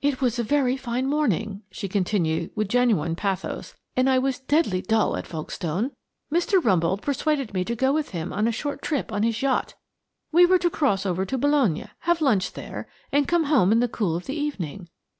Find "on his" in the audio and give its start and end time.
9.10-9.42